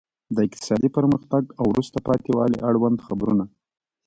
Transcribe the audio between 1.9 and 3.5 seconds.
پاتې والي اړوند خبرونه.